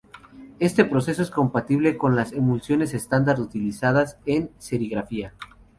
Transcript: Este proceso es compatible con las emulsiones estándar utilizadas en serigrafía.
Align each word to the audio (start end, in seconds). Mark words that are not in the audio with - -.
Este 0.57 0.83
proceso 0.83 1.21
es 1.21 1.29
compatible 1.29 1.95
con 1.95 2.15
las 2.15 2.31
emulsiones 2.33 2.95
estándar 2.95 3.39
utilizadas 3.39 4.17
en 4.25 4.49
serigrafía. 4.57 5.35